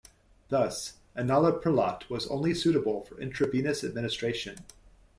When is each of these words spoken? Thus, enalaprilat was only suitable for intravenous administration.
Thus, 0.49 0.93
enalaprilat 1.15 2.09
was 2.09 2.25
only 2.25 2.55
suitable 2.55 3.03
for 3.03 3.21
intravenous 3.21 3.83
administration. 3.83 4.55